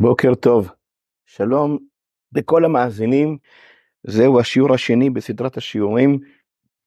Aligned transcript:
בוקר 0.00 0.34
טוב, 0.34 0.70
שלום 1.26 1.78
לכל 2.32 2.64
המאזינים, 2.64 3.38
זהו 4.06 4.40
השיעור 4.40 4.74
השני 4.74 5.10
בסדרת 5.10 5.56
השיעורים 5.56 6.18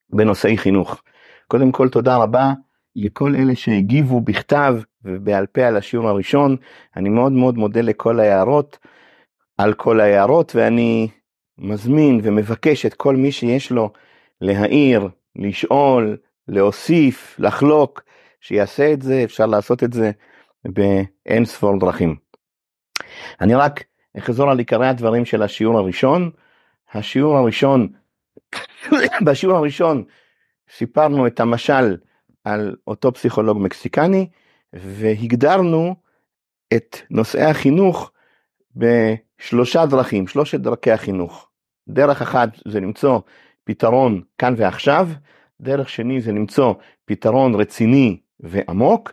בנושאי 0.09 0.57
חינוך. 0.57 1.01
קודם 1.47 1.71
כל 1.71 1.89
תודה 1.89 2.17
רבה 2.17 2.53
לכל 2.95 3.35
אלה 3.35 3.55
שהגיבו 3.55 4.21
בכתב 4.21 4.75
ובעל 5.03 5.45
פה 5.45 5.61
על 5.61 5.77
השיעור 5.77 6.09
הראשון, 6.09 6.55
אני 6.95 7.09
מאוד 7.09 7.31
מאוד 7.31 7.57
מודה 7.57 7.81
לכל 7.81 8.19
ההערות, 8.19 8.77
על 9.57 9.73
כל 9.73 9.99
ההערות 9.99 10.55
ואני 10.55 11.07
מזמין 11.57 12.19
ומבקש 12.23 12.85
את 12.85 12.93
כל 12.93 13.15
מי 13.15 13.31
שיש 13.31 13.71
לו 13.71 13.91
להעיר, 14.41 15.09
לשאול, 15.35 16.17
להוסיף, 16.47 17.35
לחלוק, 17.39 18.01
שיעשה 18.41 18.93
את 18.93 19.01
זה, 19.01 19.21
אפשר 19.23 19.45
לעשות 19.45 19.83
את 19.83 19.93
זה 19.93 20.11
באין 20.65 21.45
ספור 21.45 21.79
דרכים. 21.79 22.30
אני 23.41 23.55
רק 23.55 23.83
אחזור 24.17 24.51
על 24.51 24.59
עיקרי 24.59 24.87
הדברים 24.87 25.25
של 25.25 25.41
השיעור 25.43 25.77
הראשון. 25.77 26.31
השיעור 26.93 27.37
הראשון, 27.37 27.87
בשיעור 29.25 29.57
הראשון 29.57 30.03
סיפרנו 30.69 31.27
את 31.27 31.39
המשל 31.39 31.97
על 32.43 32.75
אותו 32.87 33.13
פסיכולוג 33.13 33.57
מקסיקני 33.61 34.29
והגדרנו 34.73 35.95
את 36.73 36.97
נושאי 37.09 37.43
החינוך 37.43 38.11
בשלושה 38.75 39.85
דרכים, 39.85 40.27
שלושת 40.27 40.59
דרכי 40.59 40.91
החינוך. 40.91 41.49
דרך 41.87 42.21
אחת 42.21 42.49
זה 42.67 42.79
למצוא 42.79 43.19
פתרון 43.63 44.21
כאן 44.37 44.53
ועכשיו, 44.57 45.09
דרך 45.61 45.89
שני 45.89 46.21
זה 46.21 46.31
למצוא 46.31 46.73
פתרון 47.05 47.55
רציני 47.55 48.19
ועמוק, 48.39 49.11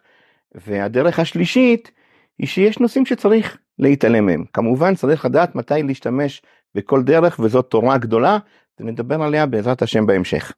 והדרך 0.55 1.19
השלישית 1.19 1.91
היא 2.39 2.47
שיש 2.47 2.79
נושאים 2.79 3.07
שצריך 3.07 3.59
להתעלם 3.79 4.27
מהם. 4.27 4.45
כמובן 4.53 4.95
צריך 4.95 5.25
לדעת 5.25 5.55
מתי 5.55 5.83
להשתמש 5.83 6.43
בכל 6.75 7.03
דרך 7.03 7.39
וזאת 7.39 7.71
תורה 7.71 7.99
גדולה, 7.99 8.39
ונדבר 8.81 9.23
עליה 9.23 9.47
בעזרת 9.47 9.83
השם 9.83 10.07
בהמשך. 10.07 10.53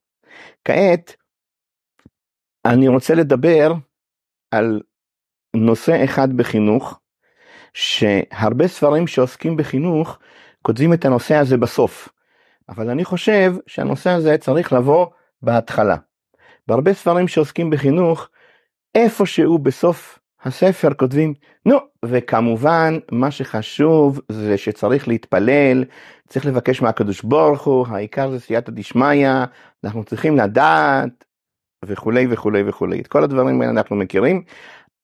כעת 0.64 1.17
אני 2.64 2.89
רוצה 2.89 3.14
לדבר 3.14 3.72
על 4.50 4.80
נושא 5.56 6.05
אחד 6.05 6.33
בחינוך, 6.33 7.00
שהרבה 7.75 8.69
ספרים 8.69 9.06
שעוסקים 9.06 9.56
בחינוך 9.56 10.19
כותבים 10.62 10.92
את 10.92 11.05
הנושא 11.05 11.34
הזה 11.34 11.56
בסוף, 11.56 12.08
אבל 12.69 12.91
אני 12.91 13.05
חושב 13.05 13.55
שהנושא 13.67 14.11
הזה 14.11 14.39
צריך 14.39 14.73
לבוא 14.73 15.06
בהתחלה. 15.42 15.97
בהרבה 16.69 16.95
ספרים 16.95 17.28
שעוסקים 17.28 17.70
בחינוך, 17.70 18.28
איפשהו 18.95 19.58
בסוף 19.58 20.19
הספר 20.44 20.94
כותבים, 20.94 21.34
נו, 21.66 21.78
וכמובן 22.05 22.98
מה 23.12 23.30
שחשוב 23.30 24.20
זה 24.28 24.58
שצריך 24.58 25.08
להתפלל, 25.08 25.84
צריך 26.28 26.46
לבקש 26.46 26.83
מהקדוש 26.83 27.22
ברוך 27.22 27.64
הוא, 27.64 27.86
העיקר 27.88 28.30
זה 28.30 28.41
סייעתא 28.41 28.72
דשמיא, 28.72 29.28
אנחנו 29.84 30.05
צריכים 30.05 30.36
לדעת 30.36 31.24
וכולי 31.84 32.27
וכולי 32.30 32.62
וכולי. 32.66 33.00
את 33.00 33.06
כל 33.06 33.24
הדברים 33.24 33.61
האלה 33.61 33.72
אנחנו 33.72 33.96
מכירים, 33.96 34.42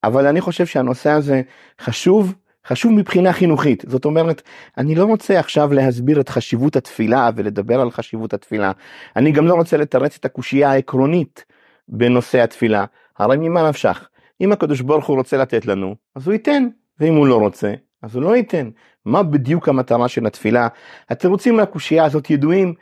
אבל 0.04 0.26
אני 0.26 0.40
חושב 0.40 0.66
שהנושא 0.66 1.10
הזה 1.10 1.42
חשוב, 1.80 2.34
חשוב 2.66 2.92
מבחינה 2.92 3.32
חינוכית. 3.32 3.84
זאת 3.88 4.04
אומרת, 4.04 4.42
אני 4.78 4.94
לא 4.94 5.04
רוצה 5.04 5.38
עכשיו 5.38 5.72
להסביר 5.72 6.20
את 6.20 6.28
חשיבות 6.28 6.76
התפילה 6.76 7.30
ולדבר 7.36 7.80
על 7.80 7.90
חשיבות 7.90 8.34
התפילה. 8.34 8.72
אני 9.16 9.32
גם 9.32 9.46
לא 9.46 9.54
רוצה 9.54 9.76
לתרץ 9.76 10.16
את 10.16 10.24
הקושייה 10.24 10.70
העקרונית 10.70 11.44
בנושא 11.88 12.42
התפילה. 12.42 12.84
הרי 13.18 13.36
ממה 13.36 13.68
נפשך? 13.68 14.08
אם 14.40 14.52
הקדוש 14.52 14.80
ברוך 14.80 15.06
הוא 15.06 15.16
רוצה 15.16 15.36
לתת 15.36 15.66
לנו, 15.66 15.96
אז 16.14 16.26
הוא 16.26 16.32
ייתן, 16.32 16.68
ואם 16.98 17.14
הוא 17.14 17.26
לא 17.26 17.36
רוצה, 17.36 17.74
אז 18.02 18.14
הוא 18.14 18.22
לא 18.22 18.36
ייתן. 18.36 18.70
מה 19.04 19.22
בדיוק 19.22 19.68
המטרה 19.68 20.08
של 20.08 20.26
התפילה? 20.26 20.68
התירוצים 21.08 21.56
מהקושייה 21.56 22.04
הזאת 22.04 22.30
ידועים, 22.30 22.74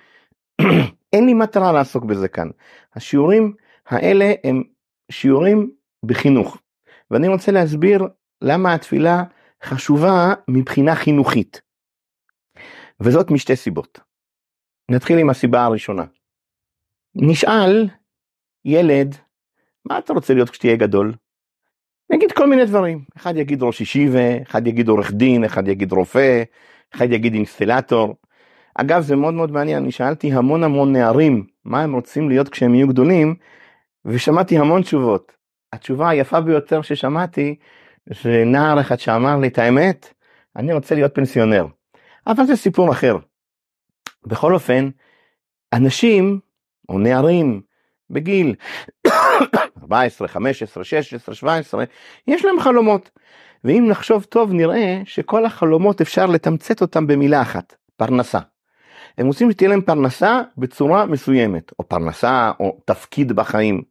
אין 1.13 1.27
לי 1.27 1.35
מטרה 1.35 1.73
לעסוק 1.73 2.05
בזה 2.05 2.29
כאן. 2.29 2.49
השיעורים 2.95 3.55
האלה 3.87 4.33
הם 4.45 4.63
שיעורים 5.11 5.71
בחינוך, 6.07 6.59
ואני 7.11 7.29
רוצה 7.29 7.53
להסביר 7.53 8.03
למה 8.43 8.75
התפילה 8.75 9.23
חשובה 9.65 10.35
מבחינה 10.49 10.95
חינוכית. 10.95 11.63
וזאת 13.01 13.31
משתי 13.31 13.57
סיבות. 13.57 14.01
נתחיל 14.91 15.19
עם 15.19 15.31
הסיבה 15.31 15.65
הראשונה. 15.65 16.05
נשאל 17.15 17.89
ילד, 18.65 19.17
מה 19.85 19.99
אתה 19.99 20.13
רוצה 20.13 20.35
להיות 20.35 20.51
כשתהיה 20.51 20.77
גדול? 20.77 21.15
נגיד 22.15 22.33
כל 22.33 22.47
מיני 22.47 22.67
דברים, 22.67 23.05
אחד 23.17 23.37
יגיד 23.37 23.63
ראש 23.63 23.81
ישיבה, 23.81 24.43
אחד 24.43 24.67
יגיד 24.67 24.89
עורך 24.89 25.13
דין, 25.13 25.45
אחד 25.45 25.69
יגיד 25.69 25.93
רופא, 25.93 26.43
אחד 26.95 27.13
יגיד 27.13 27.35
אינסטלטור. 27.35 28.17
אגב 28.75 29.03
זה 29.03 29.17
מאוד 29.17 29.35
מאוד 29.35 29.51
מעניין, 29.51 29.83
אני 29.83 29.93
שאלתי 29.93 30.33
המון 30.33 30.65
המון 30.65 30.93
נערים 30.93 31.47
מה 31.65 31.83
הם 31.83 31.95
רוצים 31.95 32.29
להיות 32.29 32.49
כשהם 32.49 32.75
יהיו 32.75 32.89
גדולים, 32.89 33.35
ושמעתי 34.05 34.59
המון 34.59 34.83
תשובות. 34.83 35.33
התשובה 35.73 36.09
היפה 36.09 36.41
ביותר 36.41 36.83
ששמעתי 36.83 37.57
זה 38.07 38.43
נער 38.47 38.81
אחד 38.81 38.99
שאמר 38.99 39.37
לי 39.39 39.49
את 39.49 39.59
האמת, 39.59 40.15
אני 40.57 40.73
רוצה 40.73 40.95
להיות 40.95 41.15
פנסיונר. 41.15 41.67
אבל 42.27 42.45
זה 42.45 42.57
סיפור 42.57 42.93
אחר. 42.93 43.17
בכל 44.27 44.55
אופן, 44.55 44.89
אנשים 45.73 46.41
או 46.89 46.99
נערים 46.99 47.61
בגיל 48.11 48.55
14, 49.85 50.29
15, 50.29 50.85
16, 50.85 51.35
17, 51.35 51.85
יש 52.27 52.45
להם 52.45 52.61
חלומות. 52.61 53.11
ואם 53.65 53.87
נחשוב 53.89 54.25
טוב 54.25 54.53
נראה 54.53 55.03
שכל 55.05 55.47
החלומות 55.47 56.01
אפשר 56.01 56.27
לתמצת 56.27 56.83
אותם 56.83 57.07
במילה 57.07 57.43
אחת, 57.43 57.75
פרנסה. 57.97 58.39
הם 59.19 59.27
רוצים 59.27 59.51
שתהיה 59.51 59.71
להם 59.71 59.81
פרנסה 59.81 60.43
בצורה 60.59 61.07
מסוימת, 61.07 61.73
או 61.79 61.89
פרנסה 61.89 62.53
או 62.61 62.81
תפקיד 62.85 63.33
בחיים. 63.33 63.83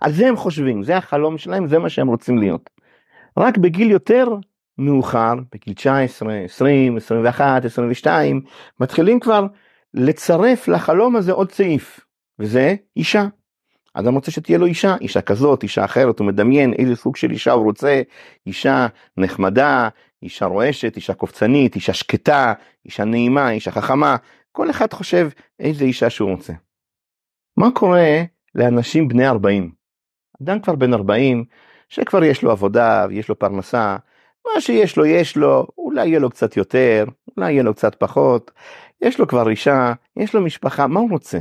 על 0.00 0.12
זה 0.12 0.28
הם 0.28 0.36
חושבים, 0.36 0.82
זה 0.82 0.96
החלום 0.96 1.38
שלהם, 1.38 1.66
זה 1.68 1.78
מה 1.78 1.88
שהם 1.88 2.08
רוצים 2.08 2.38
להיות. 2.38 2.70
רק 3.38 3.58
בגיל 3.58 3.90
יותר 3.90 4.28
מאוחר, 4.78 5.34
בגיל 5.54 5.74
19, 5.74 6.34
20, 6.44 6.96
21, 6.96 7.64
22, 7.64 8.40
מתחילים 8.80 9.20
כבר 9.20 9.46
לצרף 9.94 10.68
לחלום 10.68 11.16
הזה 11.16 11.32
עוד 11.32 11.52
סעיף, 11.52 12.00
וזה 12.38 12.74
אישה. 12.96 13.24
אדם 13.94 14.14
רוצה 14.14 14.30
שתהיה 14.30 14.58
לו 14.58 14.66
אישה, 14.66 14.96
אישה 15.00 15.20
כזאת, 15.20 15.62
אישה 15.62 15.84
אחרת, 15.84 16.18
הוא 16.18 16.26
מדמיין 16.26 16.72
איזה 16.72 16.96
סוג 16.96 17.16
של 17.16 17.30
אישה 17.30 17.52
הוא 17.52 17.64
רוצה, 17.64 18.02
אישה 18.46 18.86
נחמדה, 19.16 19.88
אישה 20.22 20.46
רועשת, 20.46 20.96
אישה 20.96 21.14
קופצנית, 21.14 21.74
אישה 21.74 21.92
שקטה, 21.92 22.52
אישה 22.84 23.04
נעימה, 23.04 23.50
אישה 23.50 23.70
חכמה, 23.70 24.16
כל 24.52 24.70
אחד 24.70 24.92
חושב 24.92 25.28
איזה 25.60 25.84
אישה 25.84 26.10
שהוא 26.10 26.30
רוצה. 26.30 26.52
מה 27.56 27.70
קורה 27.74 28.22
לאנשים 28.54 29.08
בני 29.08 29.26
40? 29.26 29.70
אדם 30.42 30.60
כבר 30.60 30.74
בן 30.74 30.94
40, 30.94 31.44
שכבר 31.88 32.24
יש 32.24 32.42
לו 32.42 32.50
עבודה 32.50 33.06
ויש 33.08 33.28
לו 33.28 33.38
פרנסה, 33.38 33.96
מה 34.46 34.60
שיש 34.60 34.96
לו 34.96 35.06
יש 35.06 35.36
לו, 35.36 35.66
אולי 35.78 36.06
יהיה 36.06 36.18
לו 36.18 36.30
קצת 36.30 36.56
יותר, 36.56 37.04
אולי 37.36 37.52
יהיה 37.52 37.62
לו 37.62 37.74
קצת 37.74 37.94
פחות, 37.94 38.50
יש 39.02 39.20
לו 39.20 39.28
כבר 39.28 39.50
אישה, 39.50 39.92
יש 40.16 40.34
לו 40.34 40.40
משפחה, 40.40 40.86
מה 40.86 41.00
הוא 41.00 41.10
רוצה? 41.10 41.38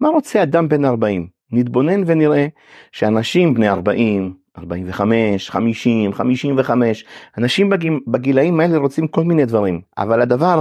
מה 0.00 0.08
רוצה 0.08 0.42
אדם 0.42 0.68
בן 0.68 0.84
40? 0.84 1.28
נתבונן 1.52 2.02
ונראה 2.06 2.46
שאנשים 2.92 3.54
בני 3.54 3.68
40, 3.68 4.34
45, 4.58 5.50
50, 5.50 6.12
55, 6.12 7.04
אנשים 7.38 7.70
בגיל, 7.70 8.00
בגילאים 8.06 8.60
האלה 8.60 8.78
רוצים 8.78 9.08
כל 9.08 9.24
מיני 9.24 9.44
דברים, 9.44 9.80
אבל 9.98 10.22
הדבר 10.22 10.60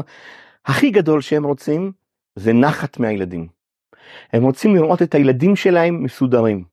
הכי 0.66 0.90
גדול 0.90 1.22
שהם 1.22 1.44
רוצים 1.44 1.92
זה 2.36 2.54
נחת 2.54 3.00
מהילדים. 3.00 3.48
הם 4.34 4.44
רוצים 4.44 4.76
לראות 4.76 5.02
את 5.02 5.16
הילדים 5.16 5.56
שלהם 5.56 6.04
מסודרים. 6.04 6.64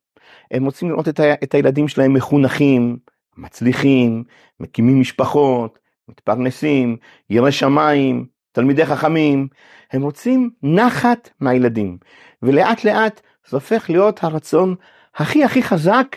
הם 0.50 0.64
רוצים 0.64 0.90
לראות 0.90 1.08
את, 1.08 1.20
ה, 1.20 1.34
את 1.42 1.54
הילדים 1.54 1.88
שלהם 1.88 2.14
מחונכים, 2.14 2.98
מצליחים, 3.36 4.24
מקימים 4.60 5.00
משפחות, 5.00 5.78
מתפרנסים, 6.08 6.96
יראי 7.30 7.52
שמיים, 7.52 8.26
תלמידי 8.52 8.86
חכמים. 8.86 9.48
הם 9.92 10.02
רוצים 10.02 10.50
נחת 10.62 11.30
מהילדים. 11.40 11.98
ולאט 12.42 12.84
לאט 12.84 13.20
זה 13.48 13.56
הופך 13.56 13.90
להיות 13.90 14.24
הרצון 14.24 14.74
הכי 15.14 15.44
הכי 15.44 15.62
חזק 15.62 16.16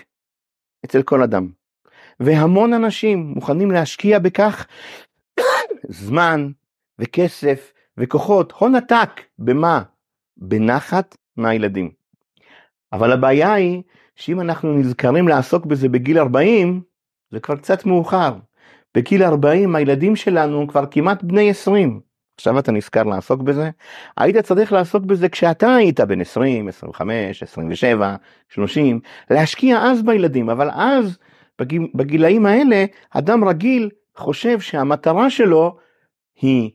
אצל 0.86 1.01
כל 1.01 1.24
אדם. 1.24 1.48
והמון 2.19 2.74
אנשים 2.74 3.33
מוכנים 3.36 3.72
להשקיע 3.72 4.19
בכך 4.19 4.66
זמן 5.89 6.51
וכסף 7.00 7.74
וכוחות, 7.98 8.51
הון 8.51 8.75
עתק, 8.75 9.10
במה? 9.39 9.81
בנחת 10.38 11.18
מהילדים. 11.38 11.92
אבל 12.94 13.12
הבעיה 13.12 13.54
היא 13.54 13.81
שאם 14.16 14.42
אנחנו 14.42 14.74
נזכרים 14.74 15.28
לעסוק 15.28 15.66
בזה 15.66 15.89
בגיל 15.89 16.19
40, 16.19 16.81
זה 17.31 17.39
כבר 17.39 17.56
קצת 17.56 17.86
מאוחר. 17.86 18.33
בגיל 18.95 19.24
40 19.24 19.75
הילדים 19.75 20.16
שלנו 20.16 20.68
כבר 20.68 20.86
כמעט 20.92 21.24
בני 21.24 21.50
20. 21.50 22.01
עכשיו 22.41 22.59
אתה 22.59 22.71
נזכר 22.71 23.03
לעסוק 23.03 23.41
בזה? 23.41 23.69
היית 24.17 24.38
צריך 24.38 24.73
לעסוק 24.73 25.03
בזה 25.03 25.29
כשאתה 25.29 25.75
היית 25.75 25.99
בן 25.99 26.21
20, 26.21 26.67
25, 26.67 27.43
27, 27.43 28.15
30, 28.49 28.99
להשקיע 29.29 29.77
אז 29.77 30.01
בילדים, 30.01 30.49
אבל 30.49 30.69
אז 30.73 31.17
בגיל, 31.59 31.88
בגילאים 31.95 32.45
האלה 32.45 32.85
אדם 33.09 33.43
רגיל 33.43 33.89
חושב 34.17 34.59
שהמטרה 34.59 35.29
שלו 35.29 35.77
היא 36.41 36.71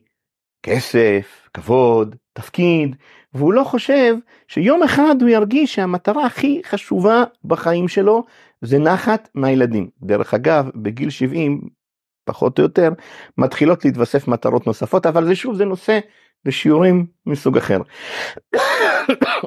כסף, 0.63 1.49
כבוד, 1.53 2.15
תפקיד, 2.33 2.95
והוא 3.33 3.53
לא 3.53 3.63
חושב 3.63 4.15
שיום 4.47 4.83
אחד 4.83 5.15
הוא 5.21 5.29
ירגיש 5.29 5.75
שהמטרה 5.75 6.25
הכי 6.25 6.61
חשובה 6.65 7.23
בחיים 7.45 7.87
שלו 7.87 8.23
זה 8.61 8.79
נחת 8.79 9.29
מהילדים. 9.35 9.89
דרך 10.03 10.33
אגב, 10.33 10.69
בגיל 10.75 11.09
70, 11.09 11.61
פחות 12.27 12.59
או 12.59 12.63
יותר, 12.63 12.89
מתחילות 13.37 13.85
להתווסף 13.85 14.27
מטרות 14.27 14.67
נוספות, 14.67 15.05
אבל 15.05 15.25
זה 15.25 15.35
שוב, 15.35 15.55
זה 15.55 15.65
נושא 15.65 15.99
לשיעורים 16.45 17.05
מסוג 17.25 17.57
אחר. 17.57 17.79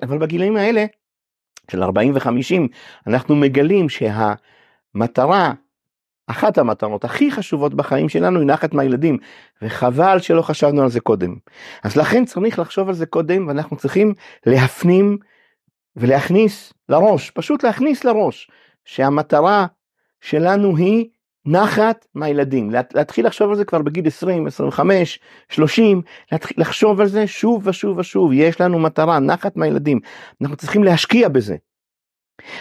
אבל 0.03 0.19
בגילאים 0.19 0.57
האלה, 0.57 0.85
של 1.71 1.83
40 1.83 2.15
ו-50, 2.15 2.69
אנחנו 3.07 3.37
מגלים 3.37 3.87
שהמטרה 3.89 5.53
אחת 6.27 6.59
המטרות 6.59 7.05
הכי 7.05 7.31
חשובות 7.31 7.75
בחיים 7.75 8.09
שלנו 8.09 8.41
היא 8.41 8.47
נחת 8.47 8.75
מהילדים 8.75 9.19
וחבל 9.63 10.19
שלא 10.19 10.43
חשבנו 10.43 10.83
על 10.83 10.89
זה 10.89 11.01
קודם. 11.01 11.37
אז 11.85 11.97
לכן 11.97 12.25
צריך 12.25 12.59
לחשוב 12.59 12.89
על 12.89 12.95
זה 12.95 13.07
קודם 13.07 13.49
ואנחנו 13.49 13.77
צריכים 13.77 14.15
להפנים 14.47 15.19
ולהכניס 15.97 16.73
לראש, 16.89 17.31
פשוט 17.31 17.65
להכניס 17.65 18.05
לראש 18.05 18.51
שהמטרה 18.85 19.67
שלנו 20.21 20.77
היא 20.77 21.09
נחת 21.47 22.07
מהילדים, 22.15 22.71
להתחיל 22.95 23.27
לחשוב 23.27 23.51
על 23.51 23.57
זה 23.57 23.65
כבר 23.65 23.83
בגיל 23.83 24.07
20, 24.07 24.47
25, 24.47 25.21
30, 25.49 26.03
להתחיל 26.33 26.57
לחשוב 26.61 27.01
על 27.01 27.07
זה 27.07 27.27
שוב 27.27 27.67
ושוב 27.67 27.99
ושוב, 27.99 28.33
יש 28.33 28.61
לנו 28.61 28.79
מטרה, 28.79 29.19
נחת 29.19 29.57
מהילדים, 29.57 30.01
אנחנו 30.43 30.57
צריכים 30.57 30.85
להשקיע 30.85 31.29
בזה. 31.29 31.57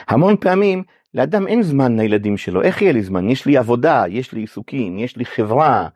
המון 0.08 0.38
פעמים 0.38 0.84
לאדם 1.14 1.48
אין 1.48 1.62
זמן 1.62 2.00
לילדים 2.00 2.38
שלו, 2.38 2.62
איך 2.62 2.82
יהיה 2.82 2.94
לי 2.94 3.04
זמן? 3.04 3.30
יש 3.30 3.46
לי 3.46 3.58
עבודה, 3.58 4.04
יש 4.10 4.34
לי 4.34 4.42
עיסוקים, 4.42 5.00
יש 5.00 5.18
לי 5.18 5.26
חברה, 5.26 5.88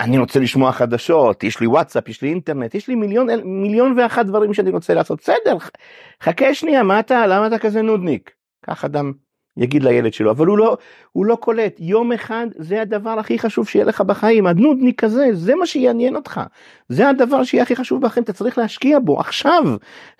אני 0.00 0.18
רוצה 0.18 0.40
לשמוע 0.40 0.72
חדשות, 0.72 1.44
יש 1.44 1.60
לי 1.60 1.66
וואטסאפ, 1.66 2.08
יש 2.08 2.22
לי 2.22 2.28
אינטרנט, 2.28 2.74
יש 2.74 2.88
לי 2.88 2.94
מיליון, 2.94 3.28
מיליון 3.44 3.98
ואחת 3.98 4.26
דברים 4.26 4.54
שאני 4.54 4.70
רוצה 4.70 4.94
לעשות, 4.94 5.18
בסדר, 5.18 5.56
חכה 6.22 6.54
שנייה, 6.54 6.82
מה 6.82 7.00
אתה, 7.00 7.26
למה 7.26 7.46
אתה 7.46 7.58
כזה 7.58 7.82
נודניק? 7.82 8.30
כך 8.66 8.84
אדם 8.84 9.12
יגיד 9.60 9.82
לילד 9.82 10.12
שלו, 10.12 10.30
אבל 10.30 10.46
הוא 10.46 10.58
לא, 10.58 10.76
הוא 11.12 11.26
לא 11.26 11.36
קולט, 11.36 11.76
יום 11.78 12.12
אחד 12.12 12.46
זה 12.56 12.82
הדבר 12.82 13.10
הכי 13.10 13.38
חשוב 13.38 13.68
שיהיה 13.68 13.84
לך 13.84 14.00
בחיים, 14.00 14.46
הנודניק 14.46 15.04
הזה, 15.04 15.28
זה 15.32 15.54
מה 15.54 15.66
שיעניין 15.66 16.16
אותך, 16.16 16.40
זה 16.88 17.08
הדבר 17.08 17.44
שיהיה 17.44 17.62
הכי 17.62 17.76
חשוב 17.76 18.02
בחיים, 18.02 18.24
אתה 18.24 18.32
צריך 18.32 18.58
להשקיע 18.58 18.98
בו 18.98 19.20
עכשיו, 19.20 19.62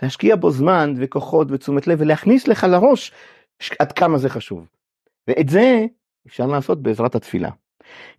להשקיע 0.02 0.36
בו 0.36 0.50
זמן 0.50 0.94
וכוחות 0.96 1.48
ותשומת 1.50 1.86
לב 1.86 2.00
ולהכניס 2.00 2.48
לך 2.48 2.66
לראש 2.70 3.12
עד 3.78 3.92
כמה 3.92 4.18
זה 4.18 4.28
חשוב. 4.28 4.66
ואת 5.28 5.48
זה 5.48 5.86
אפשר 6.26 6.46
לעשות 6.46 6.82
בעזרת 6.82 7.14
התפילה. 7.14 7.50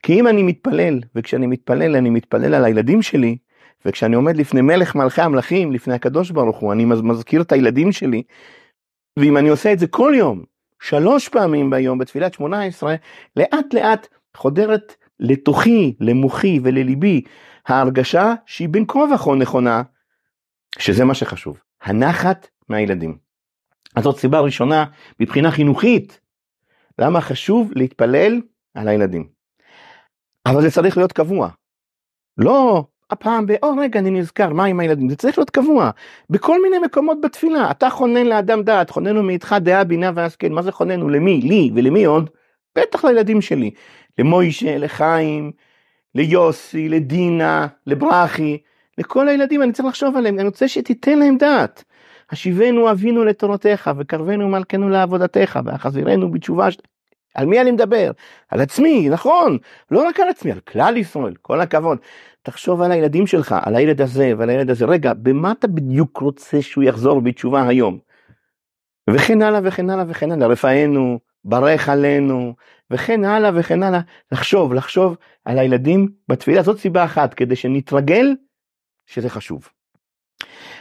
כי 0.04 0.20
אם 0.20 0.28
אני 0.28 0.44
מתפלל, 0.44 1.00
וכשאני 1.16 1.48
מתפלל 1.48 1.96
אני 1.96 2.10
מתפלל 2.10 2.54
על 2.54 2.66
הילדים 2.66 3.02
שלי, 3.02 3.38
וכשאני 3.86 4.16
עומד 4.16 4.38
לפני 4.38 4.62
מלך 4.62 4.96
מלכי 4.96 5.22
המלכים, 5.22 5.72
לפני 5.72 5.94
הקדוש 5.94 6.32
ברוך 6.32 6.58
הוא, 6.58 6.74
אני 6.74 6.86
מזכיר 6.86 7.42
את 7.42 7.52
הילדים 7.52 7.92
שלי, 7.92 8.24
ואם 9.20 9.38
אני 9.38 9.50
עושה 9.50 9.74
את 9.74 9.80
זה 9.80 9.88
כל 9.88 10.14
יום, 10.18 10.44
שלוש 10.82 11.30
פעמים 11.30 11.70
ביום 11.70 11.98
בתפילת 11.98 12.34
שמונה 12.34 12.64
עשרה, 12.64 12.96
לאט 13.36 13.74
לאט 13.74 14.08
חודרת 14.38 14.96
לתוכי, 15.20 15.96
למוחי 16.00 16.60
ולליבי 16.64 17.22
ההרגשה 17.68 18.34
שהיא 18.46 18.70
בין 18.70 18.86
כה 18.88 19.00
וכה 19.00 19.36
נכונה, 19.36 19.82
שזה 20.80 21.06
מה 21.06 21.14
שחשוב, 21.14 21.62
הנחת 21.82 22.48
מהילדים. 22.70 23.18
אז 23.96 24.04
זאת 24.04 24.18
סיבה 24.18 24.40
ראשונה 24.40 24.86
מבחינה 25.20 25.52
חינוכית, 25.52 26.20
למה 27.00 27.22
חשוב 27.22 27.72
להתפלל 27.76 28.42
על 28.74 28.88
הילדים. 28.88 29.30
אבל 30.46 30.62
זה 30.62 30.72
צריך 30.72 30.98
להיות 30.98 31.12
קבוע. 31.14 31.50
לא 32.38 32.86
הפעם 33.12 33.46
ב... 33.46 33.52
או 33.64 33.78
רגע 33.78 34.00
אני 34.00 34.12
נזכר 34.12 34.54
מה 34.54 34.66
עם 34.66 34.80
הילדים? 34.80 35.10
זה 35.10 35.16
צריך 35.16 35.38
להיות 35.38 35.50
קבוע. 35.50 35.90
בכל 36.30 36.62
מיני 36.62 36.78
מקומות 36.78 37.22
בתפילה 37.22 37.72
אתה 37.72 37.90
חונן 37.90 38.26
לאדם 38.26 38.64
דעת 38.64 38.90
חוננו 38.90 39.24
מאיתך 39.24 39.56
דעה 39.62 39.84
בינה 39.84 40.12
והשכל 40.16 40.50
מה 40.50 40.62
זה 40.62 40.72
חוננו 40.72 41.10
למי 41.10 41.42
לי. 41.42 41.72
ולמי 41.76 42.06
עוד? 42.06 42.30
בטח 42.76 43.06
לילדים 43.06 43.42
שלי. 43.42 43.72
למוישה 44.20 44.78
לחיים 44.78 45.52
ליוסי 46.16 46.90
לדינה 46.90 47.68
לברכי 47.88 48.58
לכל 48.98 49.28
הילדים. 49.28 49.64
אני 49.64 49.72
צריך 49.72 49.88
לחשוב 49.88 50.18
עליהם. 50.18 50.40
אני 50.40 50.46
רוצה 50.48 50.68
שתיתן 50.68 51.20
להם 51.20 51.38
דעת. 51.38 51.84
השיבנו 52.32 52.92
אבינו 52.92 53.26
לתורותיך 53.26 53.90
וקרבנו 53.98 54.50
מלכנו 54.50 54.90
לעבודתך 54.90 55.60
ואחזירנו 55.66 56.32
בתשובה 56.32 56.68
על 57.36 57.46
מי 57.46 57.62
אני 57.62 57.72
מדבר? 57.72 58.12
על 58.50 58.62
עצמי, 58.62 59.10
נכון, 59.10 59.58
לא 59.92 60.08
רק 60.08 60.20
על 60.20 60.30
עצמי, 60.30 60.52
על 60.52 60.60
כלל 60.60 60.98
ישראל, 60.98 61.34
כל 61.42 61.62
הכבוד. 61.62 61.98
תחשוב 62.42 62.82
על 62.82 62.92
הילדים 62.92 63.28
שלך, 63.28 63.56
על 63.66 63.76
הילד 63.76 64.02
הזה 64.02 64.34
ועל 64.38 64.50
הילד 64.50 64.70
הזה, 64.70 64.86
רגע, 64.86 65.14
במה 65.14 65.52
אתה 65.52 65.68
בדיוק 65.68 66.18
רוצה 66.18 66.62
שהוא 66.62 66.84
יחזור 66.84 67.22
בתשובה 67.22 67.68
היום? 67.68 68.00
וכן 69.10 69.42
הלאה 69.42 69.60
וכן 69.64 69.90
הלאה 69.90 70.06
וכן 70.08 70.32
הלאה, 70.32 70.48
רפאנו, 70.48 71.20
ברך 71.44 71.90
עלינו, 71.90 72.56
וכן 72.92 73.24
הלאה 73.24 73.52
וכן 73.56 73.84
הלאה, 73.84 74.00
לחשוב, 74.32 74.74
לחשוב 74.74 75.18
על 75.46 75.60
הילדים 75.60 76.12
בתפילה, 76.28 76.64
זאת 76.64 76.80
סיבה 76.80 77.06
אחת, 77.06 77.34
כדי 77.34 77.56
שנתרגל 77.56 78.36
שזה 79.06 79.30
חשוב. 79.30 79.70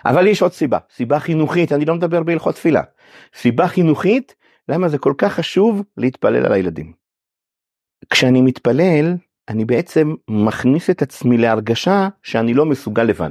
אבל 0.05 0.27
יש 0.27 0.43
עוד 0.43 0.53
סיבה, 0.53 0.79
סיבה 0.91 1.19
חינוכית, 1.19 1.73
אני 1.73 1.85
לא 1.85 1.95
מדבר 1.95 2.23
בהלכות 2.23 2.55
תפילה, 2.55 2.83
סיבה 3.35 3.69
חינוכית 3.69 4.35
למה 4.69 4.89
זה 4.89 4.99
כל 4.99 5.15
כך 5.19 5.33
חשוב 5.33 5.83
להתפלל 5.97 6.47
על 6.47 6.53
הילדים. 6.53 6.93
כשאני 8.11 8.43
מתפלל, 8.43 9.15
אני 9.51 9.65
בעצם 9.65 10.15
מכניס 10.29 10.91
את 10.91 11.03
עצמי 11.03 11.39
להרגשה 11.39 12.09
שאני 12.23 12.55
לא 12.55 12.67
מסוגל 12.67 13.03
לבד. 13.03 13.31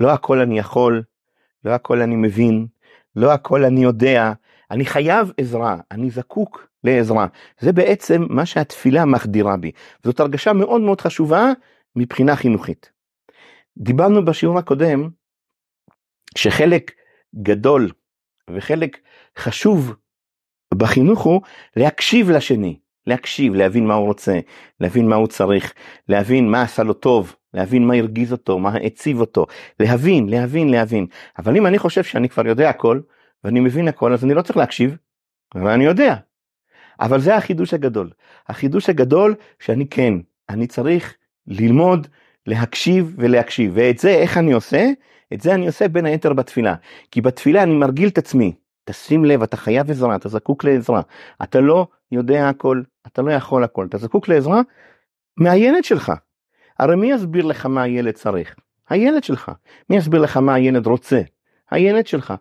לא 0.00 0.12
הכל 0.12 0.40
אני 0.40 0.58
יכול, 0.58 1.02
לא 1.64 1.70
הכל 1.70 2.00
אני 2.00 2.16
מבין, 2.16 2.66
לא 3.16 3.32
הכל 3.32 3.64
אני 3.64 3.82
יודע, 3.82 4.32
אני 4.70 4.84
חייב 4.84 5.32
עזרה, 5.36 5.76
אני 5.90 6.10
זקוק 6.10 6.68
לעזרה. 6.84 7.26
זה 7.60 7.72
בעצם 7.72 8.26
מה 8.28 8.46
שהתפילה 8.46 9.04
מחדירה 9.04 9.56
בי. 9.56 9.72
זאת 10.04 10.20
הרגשה 10.20 10.52
מאוד 10.52 10.80
מאוד 10.80 11.00
חשובה 11.00 11.52
מבחינה 11.96 12.36
חינוכית. 12.36 12.92
דיברנו 13.76 14.24
בשיעור 14.24 14.58
הקודם 14.58 15.08
שחלק 16.38 16.92
גדול 17.42 17.90
וחלק 18.50 18.98
חשוב 19.36 19.94
בחינוך 20.74 21.20
הוא 21.20 21.40
להקשיב 21.76 22.30
לשני, 22.30 22.78
להקשיב, 23.08 23.54
להבין 23.54 23.86
מה 23.86 23.94
הוא 23.94 24.06
רוצה, 24.06 24.38
להבין 24.80 25.08
מה 25.08 25.16
הוא 25.16 25.26
צריך, 25.26 25.74
להבין 26.08 26.50
מה 26.50 26.62
עשה 26.62 26.82
לו 26.82 26.92
טוב, 26.92 27.36
להבין 27.54 27.86
מה 27.86 27.94
הרגיז 27.94 28.32
אותו, 28.32 28.58
מה 28.58 28.70
העציב 28.70 29.20
אותו, 29.20 29.46
להבין, 29.80 30.28
להבין, 30.28 30.68
להבין. 30.68 31.06
אבל 31.38 31.56
אם 31.56 31.66
אני 31.66 31.78
חושב 31.78 32.04
שאני 32.04 32.28
כבר 32.28 32.46
יודע 32.46 32.70
הכל, 32.70 33.00
ואני 33.44 33.60
מבין 33.60 33.88
הכל, 33.88 34.12
אז 34.12 34.24
אני 34.24 34.34
לא 34.34 34.42
צריך 34.42 34.56
להקשיב, 34.56 34.96
אבל 35.54 35.70
אני 35.70 35.84
יודע. 35.84 36.14
אבל 37.00 37.20
זה 37.20 37.36
החידוש 37.36 37.74
הגדול. 37.74 38.10
החידוש 38.48 38.88
הגדול 38.88 39.34
שאני 39.58 39.88
כן, 39.88 40.14
אני 40.48 40.66
צריך 40.66 41.14
ללמוד, 41.46 42.06
להקשיב 42.46 43.14
ולהקשיב. 43.18 43.72
ואת 43.74 43.98
זה 43.98 44.10
איך 44.10 44.38
אני 44.38 44.52
עושה? 44.52 44.90
את 45.32 45.40
זה 45.40 45.54
אני 45.54 45.66
עושה 45.66 45.88
בין 45.88 46.06
היתר 46.06 46.32
בתפילה. 46.32 46.74
כי 47.10 47.20
בתפילה 47.20 47.62
אני 47.62 47.74
מרגיל 47.74 48.08
את 48.08 48.18
עצמי. 48.18 48.52
תשים 48.84 49.24
לב, 49.24 49.42
אתה 49.42 49.56
חייב 49.56 49.90
עזרה, 49.90 50.16
אתה 50.16 50.28
זקוק 50.28 50.64
לעזרה. 50.64 51.00
אתה 51.42 51.60
לא 51.60 51.86
יודע 52.12 52.48
הכל, 52.48 52.82
אתה 53.12 53.22
לא 53.22 53.32
יכול 53.32 53.64
הכל, 53.64 53.86
אתה 53.86 53.98
זקוק 53.98 54.28
לעזרה 54.28 54.60
מהילד 55.36 55.84
שלך. 55.84 56.12
הרי 56.78 56.96
מי 56.96 57.12
יסביר 57.12 57.44
לך 57.44 57.66
מה 57.66 57.82
הילד 57.82 58.14
צריך? 58.14 58.54
הילד 58.88 59.24
שלך. 59.24 59.52
מי 59.90 59.96
יסביר 59.96 60.20
לך 60.20 60.36
מה 60.36 60.54
הילד 60.54 60.86
רוצה? 60.86 61.20
הילד 61.70 62.06
שלך. 62.06 62.34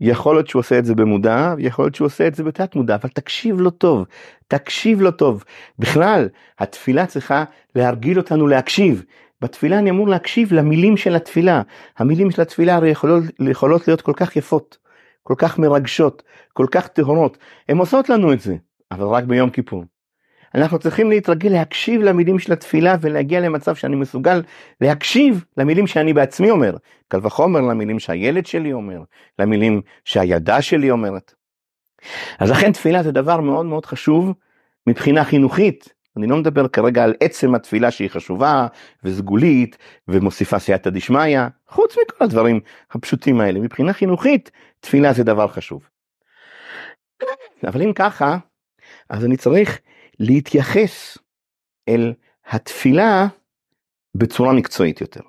יכול 0.00 0.36
להיות 0.36 0.48
שהוא 0.48 0.60
עושה 0.60 0.78
את 0.78 0.84
זה 0.84 0.94
במודע, 0.94 1.54
יכול 1.58 1.84
להיות 1.84 1.94
שהוא 1.94 2.06
עושה 2.06 2.26
את 2.26 2.34
זה 2.34 2.44
בתת 2.44 2.76
מודע, 2.76 2.94
אבל 2.94 3.08
תקשיב 3.08 3.60
לו 3.60 3.70
טוב, 3.70 4.06
תקשיב 4.48 5.00
לו 5.00 5.10
טוב. 5.10 5.44
בכלל, 5.78 6.28
התפילה 6.58 7.06
צריכה 7.06 7.44
להרגיל 7.74 8.18
אותנו 8.18 8.46
להקשיב. 8.46 9.04
בתפילה 9.40 9.78
אני 9.78 9.90
אמור 9.90 10.08
להקשיב 10.08 10.52
למילים 10.52 10.96
של 10.96 11.16
התפילה. 11.16 11.62
המילים 11.98 12.30
של 12.30 12.42
התפילה 12.42 12.76
הרי 12.76 12.88
יכולות, 12.88 13.24
יכולות 13.40 13.88
להיות 13.88 14.00
כל 14.00 14.12
כך 14.16 14.36
יפות. 14.36 14.78
כל 15.22 15.34
כך 15.38 15.58
מרגשות, 15.58 16.22
כל 16.52 16.66
כך 16.70 16.88
טהורות, 16.88 17.38
הן 17.68 17.78
עושות 17.78 18.08
לנו 18.08 18.32
את 18.32 18.40
זה, 18.40 18.56
אבל 18.90 19.06
רק 19.06 19.24
ביום 19.24 19.50
כיפור. 19.50 19.84
אנחנו 20.54 20.78
צריכים 20.78 21.10
להתרגל 21.10 21.48
להקשיב 21.48 22.00
למילים 22.00 22.38
של 22.38 22.52
התפילה 22.52 22.96
ולהגיע 23.00 23.40
למצב 23.40 23.74
שאני 23.74 23.96
מסוגל 23.96 24.42
להקשיב 24.80 25.44
למילים 25.56 25.86
שאני 25.86 26.12
בעצמי 26.12 26.50
אומר. 26.50 26.76
קל 27.08 27.18
וחומר 27.22 27.60
למילים 27.60 27.98
שהילד 27.98 28.46
שלי 28.46 28.72
אומר, 28.72 29.02
למילים 29.38 29.82
שהילדה 30.04 30.62
שלי 30.62 30.90
אומרת. 30.90 31.34
אז 32.38 32.50
לכן 32.50 32.72
תפילה 32.72 33.02
זה 33.02 33.12
דבר 33.12 33.40
מאוד 33.40 33.66
מאוד 33.66 33.86
חשוב 33.86 34.34
מבחינה 34.86 35.24
חינוכית, 35.24 35.92
אני 36.16 36.26
לא 36.26 36.36
מדבר 36.36 36.68
כרגע 36.68 37.04
על 37.04 37.14
עצם 37.20 37.54
התפילה 37.54 37.90
שהיא 37.90 38.10
חשובה 38.10 38.66
וסגולית 39.04 39.78
ומוסיפה 40.08 40.58
סייעתא 40.58 40.90
דשמיא, 40.90 41.40
חוץ 41.68 41.96
מכל 41.96 42.24
הדברים 42.24 42.60
הפשוטים 42.90 43.40
האלה. 43.40 43.60
מבחינה 43.60 43.92
חינוכית, 43.92 44.50
תפילה 44.80 45.12
זה 45.12 45.24
דבר 45.24 45.48
חשוב. 45.48 45.88
אבל 47.64 47.82
אם 47.82 47.92
ככה, 47.92 48.38
אז 49.08 49.24
אני 49.24 49.36
צריך 49.36 49.80
להתייחס 50.20 51.18
אל 51.88 52.12
התפילה 52.46 53.26
בצורה 54.16 54.52
מקצועית 54.52 55.00
יותר. 55.00 55.20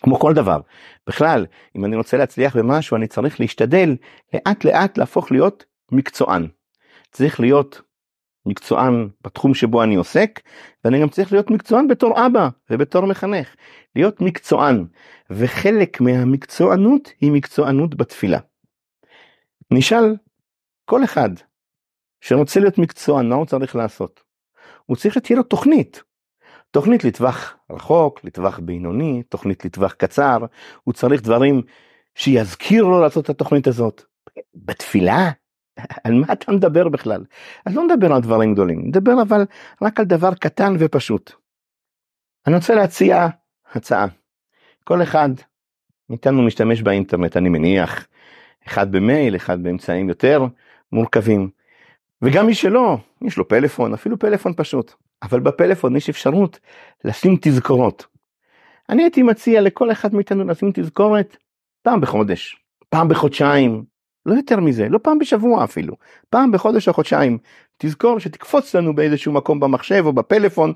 כמו 0.00 0.18
כל 0.18 0.34
דבר, 0.34 0.60
בכלל, 1.06 1.46
אם 1.76 1.84
אני 1.84 1.96
רוצה 1.96 2.16
להצליח 2.16 2.56
במשהו, 2.56 2.96
אני 2.96 3.06
צריך 3.06 3.40
להשתדל 3.40 3.96
לאט 4.34 4.64
לאט 4.64 4.98
להפוך 4.98 5.32
להיות 5.32 5.64
מקצוען. 5.92 6.48
צריך 7.12 7.40
להיות 7.40 7.82
מקצוען 8.46 9.08
בתחום 9.24 9.54
שבו 9.54 9.82
אני 9.82 9.94
עוסק, 9.94 10.40
ואני 10.84 11.00
גם 11.00 11.08
צריך 11.08 11.32
להיות 11.32 11.50
מקצוען 11.50 11.88
בתור 11.88 12.26
אבא 12.26 12.48
ובתור 12.70 13.06
מחנך. 13.06 13.54
להיות 13.96 14.20
מקצוען, 14.20 14.86
וחלק 15.30 16.00
מהמקצוענות 16.00 17.12
היא 17.20 17.32
מקצוענות 17.32 17.94
בתפילה. 17.94 18.38
נשאל 19.70 20.16
כל 20.84 21.04
אחד 21.04 21.30
שרוצה 22.20 22.60
להיות 22.60 22.78
מקצוען, 22.78 23.28
מה 23.28 23.34
הוא 23.34 23.46
צריך 23.46 23.76
לעשות? 23.76 24.20
הוא 24.86 24.96
צריך 24.96 25.14
שתהיה 25.14 25.36
לו 25.36 25.42
תוכנית. 25.42 26.02
תוכנית 26.70 27.04
לטווח 27.04 27.56
רחוק, 27.70 28.24
לטווח 28.24 28.58
בינוני, 28.58 29.22
תוכנית 29.28 29.64
לטווח 29.64 29.92
קצר, 29.92 30.38
הוא 30.84 30.94
צריך 30.94 31.22
דברים 31.22 31.62
שיזכיר 32.14 32.84
לו 32.84 33.00
לעשות 33.00 33.24
את 33.24 33.30
התוכנית 33.30 33.66
הזאת. 33.66 34.04
בתפילה? 34.54 35.30
על 36.04 36.14
מה 36.14 36.32
אתה 36.32 36.52
מדבר 36.52 36.88
בכלל? 36.88 37.24
אני 37.66 37.74
לא 37.74 37.86
מדבר 37.86 38.12
על 38.12 38.20
דברים 38.20 38.54
גדולים, 38.54 38.88
מדבר 38.88 39.22
אבל 39.22 39.44
רק 39.82 40.00
על 40.00 40.06
דבר 40.06 40.34
קטן 40.34 40.74
ופשוט. 40.78 41.32
אני 42.46 42.54
רוצה 42.54 42.74
להציע 42.74 43.28
הצעה. 43.72 44.06
כל 44.84 45.02
אחד 45.02 45.28
מאיתנו 46.10 46.42
משתמש 46.42 46.82
באינטרנט, 46.82 47.36
אני 47.36 47.48
מניח, 47.48 48.06
אחד 48.66 48.92
במייל, 48.92 49.36
אחד 49.36 49.62
באמצעים 49.62 50.08
יותר 50.08 50.44
מורכבים. 50.92 51.50
וגם 52.22 52.46
מי 52.46 52.54
שלא, 52.54 52.96
יש 53.22 53.36
לו 53.36 53.48
פלאפון, 53.48 53.94
אפילו 53.94 54.18
פלאפון 54.18 54.52
פשוט. 54.56 54.92
אבל 55.22 55.40
בפלאפון 55.40 55.96
יש 55.96 56.08
אפשרות 56.08 56.58
לשים 57.04 57.36
תזכורות. 57.40 58.06
אני 58.88 59.02
הייתי 59.02 59.22
מציע 59.22 59.60
לכל 59.60 59.92
אחד 59.92 60.14
מאיתנו 60.14 60.44
לשים 60.44 60.70
תזכורת 60.74 61.36
פעם 61.82 62.00
בחודש, 62.00 62.56
פעם 62.88 63.08
בחודשיים, 63.08 63.84
לא 64.26 64.34
יותר 64.34 64.60
מזה, 64.60 64.88
לא 64.88 64.98
פעם 65.02 65.18
בשבוע 65.18 65.64
אפילו, 65.64 65.96
פעם 66.30 66.52
בחודש 66.52 66.88
או 66.88 66.92
חודשיים. 66.92 67.38
תזכור 67.78 68.18
שתקפוץ 68.18 68.74
לנו 68.74 68.94
באיזשהו 68.94 69.32
מקום 69.32 69.60
במחשב 69.60 70.02
או 70.06 70.12
בפלאפון 70.12 70.72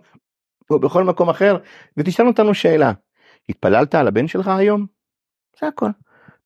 או 0.71 0.79
בכל 0.79 1.05
מקום 1.05 1.31
אחר 1.31 1.57
ותשאל 1.97 2.27
אותנו 2.27 2.55
שאלה. 2.55 2.93
התפללת 3.49 3.95
על 3.95 4.09
הבן 4.09 4.29
שלך 4.29 4.49
היום? 4.49 4.87
זה 5.61 5.67
הכל. 5.67 5.91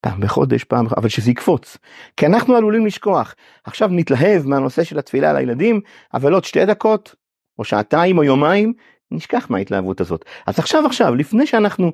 פעם 0.00 0.20
בחודש, 0.20 0.64
פעם, 0.64 0.86
אבל 0.96 1.08
שזה 1.08 1.30
יקפוץ. 1.30 1.76
כי 2.16 2.26
אנחנו 2.26 2.56
עלולים 2.56 2.86
לשכוח. 2.86 3.34
עכשיו 3.64 3.88
נתלהב 3.92 4.46
מהנושא 4.46 4.84
של 4.84 4.98
התפילה 4.98 5.32
לילדים, 5.32 5.80
אבל 6.14 6.32
עוד 6.32 6.44
שתי 6.44 6.66
דקות, 6.66 7.14
או 7.58 7.64
שעתיים 7.64 8.18
או 8.18 8.24
יומיים, 8.24 8.72
נשכח 9.10 9.50
מההתלהבות 9.50 10.00
הזאת. 10.00 10.24
אז 10.46 10.58
עכשיו 10.58 10.86
עכשיו, 10.86 11.14
לפני 11.14 11.46
שאנחנו 11.46 11.92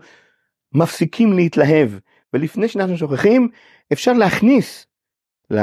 מפסיקים 0.72 1.32
להתלהב, 1.32 1.90
ולפני 2.32 2.68
שאנחנו 2.68 2.96
שוכחים, 2.96 3.48
אפשר 3.92 4.12
להכניס 4.12 4.86
ל... 5.50 5.60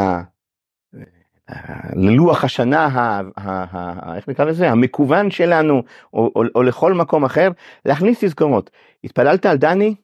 ללוח 1.95 2.43
השנה, 2.43 2.85
ה, 2.85 3.21
ה, 3.37 3.65
ה, 3.77 4.15
איך 4.15 4.29
נקרא 4.29 4.45
לזה, 4.45 4.69
המקוון 4.69 5.31
שלנו, 5.31 5.83
או, 6.13 6.31
או, 6.35 6.43
או 6.55 6.63
לכל 6.63 6.93
מקום 6.93 7.25
אחר, 7.25 7.49
להכניס 7.85 8.23
תזכורות. 8.23 8.69
התפללת 9.03 9.45
על 9.45 9.57
דני? 9.57 9.95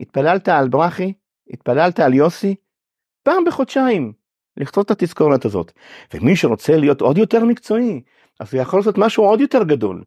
התפללת 0.00 0.48
על 0.48 0.68
ברכי? 0.68 1.12
התפללת 1.50 2.00
על 2.00 2.14
יוסי? 2.14 2.54
פעם 3.22 3.44
בחודשיים, 3.44 4.12
לכתוב 4.56 4.84
את 4.84 4.90
התזכורת 4.90 5.44
הזאת. 5.44 5.72
ומי 6.14 6.36
שרוצה 6.36 6.76
להיות 6.76 7.00
עוד 7.00 7.18
יותר 7.18 7.44
מקצועי, 7.44 8.00
אז 8.40 8.54
הוא 8.54 8.62
יכול 8.62 8.78
לעשות 8.78 8.98
משהו 8.98 9.24
עוד 9.24 9.40
יותר 9.40 9.64
גדול. 9.64 10.04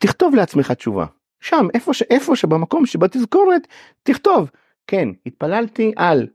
תכתוב 0.00 0.34
לעצמך 0.34 0.72
תשובה. 0.72 1.06
שם, 1.40 1.66
איפה, 1.74 1.94
ש, 1.94 2.02
איפה 2.02 2.36
שבמקום 2.36 2.86
שבתזכורת, 2.86 3.66
תכתוב, 4.02 4.50
כן, 4.86 5.08
התפללתי 5.26 5.92
על 5.96 6.26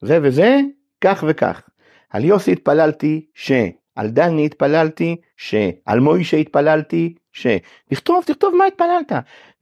זה 0.00 0.18
וזה, 0.22 0.60
כך 1.00 1.24
וכך. 1.28 1.62
על 2.10 2.24
יוסי 2.24 2.52
התפללתי 2.52 3.26
ש, 3.34 3.52
על 3.94 4.08
דני 4.08 4.46
התפללתי 4.46 5.16
ש, 5.36 5.54
על 5.86 6.00
מוישה 6.00 6.36
התפללתי 6.36 7.14
ש. 7.36 7.46
תכתוב, 7.90 8.24
תכתוב 8.26 8.54
מה 8.54 8.64
התפללת. 8.64 9.12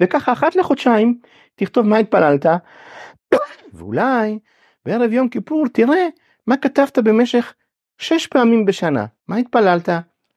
וככה 0.01 0.33
אחת 0.33 0.57
לחודשיים, 0.57 1.19
תכתוב 1.55 1.87
מה 1.87 1.97
התפללת, 1.97 2.47
ואולי 3.73 4.39
בערב 4.87 5.13
יום 5.13 5.29
כיפור 5.29 5.67
תראה 5.73 6.09
מה 6.47 6.57
כתבת 6.57 6.99
במשך 6.99 7.55
שש 7.99 8.27
פעמים 8.27 8.65
בשנה. 8.65 9.07
מה 9.29 9.37
התפללת? 9.37 9.89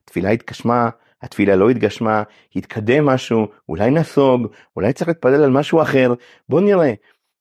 התפילה 0.03 0.29
התגשמה, 0.29 0.89
התפילה 1.21 1.55
לא 1.55 1.69
התגשמה, 1.69 2.23
התקדם 2.55 3.05
משהו, 3.05 3.47
אולי 3.69 3.91
נסוג, 3.91 4.47
אולי 4.75 4.93
צריך 4.93 5.07
להתפלל 5.07 5.43
על 5.43 5.49
משהו 5.49 5.81
אחר, 5.81 6.13
בוא 6.49 6.61
נראה. 6.61 6.93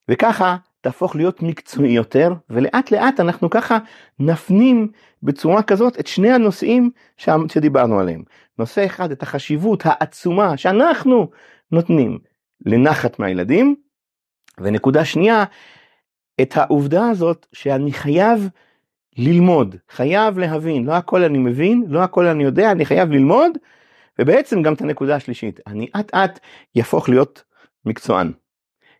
וככה 0.08 0.56
תהפוך 0.80 1.16
להיות 1.16 1.42
מקצועי 1.42 1.92
יותר, 1.92 2.32
ולאט 2.50 2.90
לאט 2.90 3.20
אנחנו 3.20 3.50
ככה 3.50 3.78
נפנים 4.18 4.88
בצורה 5.26 5.62
כזאת 5.62 6.00
את 6.00 6.06
שני 6.06 6.32
הנושאים 6.32 6.90
שדיברנו 7.48 8.00
עליהם. 8.00 8.22
נושא 8.58 8.86
אחד, 8.86 9.10
את 9.10 9.22
החשיבות 9.22 9.82
העצומה 9.84 10.56
שאנחנו 10.56 11.30
נותנים 11.72 12.18
לנחת 12.66 13.18
מהילדים, 13.18 13.76
ונקודה 14.60 15.04
שנייה, 15.04 15.44
את 16.40 16.56
העובדה 16.56 17.08
הזאת 17.08 17.46
שאני 17.52 17.92
חייב 17.92 18.48
ללמוד, 19.18 19.76
חייב 19.90 20.38
להבין, 20.38 20.84
לא 20.84 20.92
הכל 20.92 21.22
אני 21.22 21.38
מבין, 21.38 21.84
לא 21.88 22.02
הכל 22.02 22.26
אני 22.26 22.44
יודע, 22.44 22.72
אני 22.72 22.84
חייב 22.84 23.10
ללמוד, 23.10 23.58
ובעצם 24.18 24.62
גם 24.62 24.74
את 24.74 24.80
הנקודה 24.80 25.16
השלישית, 25.16 25.60
אני 25.66 25.86
אט 26.00 26.14
אט 26.14 26.40
יהפוך 26.74 27.08
להיות 27.08 27.44
מקצוען. 27.84 28.32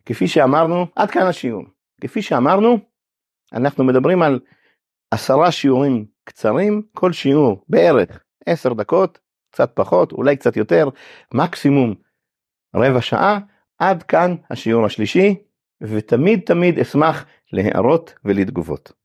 כפי 0.05 0.27
שאמרנו, 0.27 0.85
עד 0.95 1.11
כאן 1.11 1.21
השיעור. 1.21 1.63
כפי 2.01 2.21
שאמרנו, 2.21 2.79
אנחנו 3.53 3.83
מדברים 3.83 4.21
על 4.21 4.39
עשרה 5.11 5.51
שיעורים 5.51 6.16
קצרים, 6.27 6.81
כל 6.93 7.11
שיעור 7.11 7.63
בערך 7.69 8.23
עשר 8.45 8.73
דקות, 8.73 9.19
קצת 9.51 9.71
פחות, 9.73 10.11
אולי 10.11 10.37
קצת 10.37 10.57
יותר, 10.57 10.89
מקסימום 11.33 11.95
רבע 12.75 13.01
שעה, 13.01 13.39
עד 13.79 14.03
כאן 14.03 14.35
השיעור 14.49 14.85
השלישי, 14.85 15.35
ותמיד 15.81 16.39
תמיד 16.45 16.79
אשמח 16.79 17.25
להערות 17.53 18.13
ולתגובות. 18.25 18.96